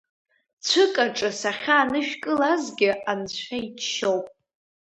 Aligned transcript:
Цәык 0.65 0.95
аҿы 1.05 1.29
сахьаанышәкылазгьы 1.39 2.91
анцәа 3.11 3.57
иџьшьоуп! 3.65 4.25